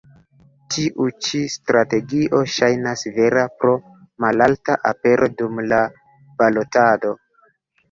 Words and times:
Tiu 0.75 1.03
ĉi 1.27 1.41
strategio 1.55 2.39
ŝajnas 2.55 3.05
vera 3.19 3.45
pro 3.61 3.75
malalta 4.27 4.79
apero 4.95 5.31
dum 5.43 5.63
la 5.69 5.85
balotado. 6.43 7.17